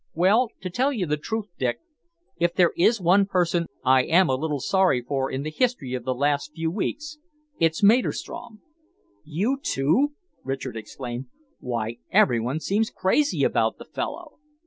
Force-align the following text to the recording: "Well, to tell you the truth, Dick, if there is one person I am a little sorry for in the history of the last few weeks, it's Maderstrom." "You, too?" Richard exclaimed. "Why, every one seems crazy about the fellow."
"Well, 0.15 0.49
to 0.61 0.71
tell 0.71 0.91
you 0.91 1.05
the 1.05 1.15
truth, 1.15 1.45
Dick, 1.59 1.77
if 2.39 2.55
there 2.55 2.73
is 2.75 2.99
one 2.99 3.27
person 3.27 3.67
I 3.85 4.01
am 4.05 4.29
a 4.29 4.33
little 4.35 4.59
sorry 4.59 5.03
for 5.03 5.29
in 5.29 5.43
the 5.43 5.51
history 5.51 5.93
of 5.93 6.05
the 6.05 6.15
last 6.15 6.53
few 6.55 6.71
weeks, 6.71 7.19
it's 7.59 7.83
Maderstrom." 7.83 8.61
"You, 9.23 9.59
too?" 9.61 10.13
Richard 10.43 10.75
exclaimed. 10.75 11.27
"Why, 11.59 11.97
every 12.09 12.39
one 12.39 12.59
seems 12.61 12.89
crazy 12.89 13.43
about 13.43 13.77
the 13.77 13.85
fellow." 13.85 14.39